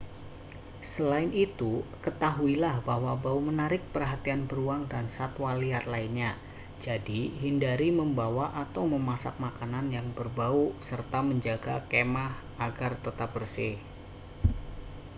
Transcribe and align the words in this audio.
selain 0.91 1.29
itu 1.45 1.73
ketahuilah 2.03 2.75
bahwa 2.89 3.13
bau 3.25 3.37
menarik 3.49 3.81
perhatian 3.93 4.41
beruang 4.49 4.81
dan 4.91 5.05
satwa 5.17 5.51
liar 5.61 5.83
lainnya 5.93 6.31
jadi 6.85 7.21
hindari 7.43 7.89
membawa 8.01 8.45
atau 8.63 8.83
memasak 8.93 9.35
makanan 9.45 9.85
yang 9.97 10.07
berbau 10.17 10.61
serta 10.89 11.19
menjaga 11.29 11.75
kemah 11.91 12.31
agar 12.67 12.91
tetap 13.05 13.29
bersih 13.37 13.75